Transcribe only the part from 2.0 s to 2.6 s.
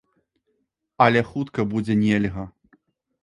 нельга.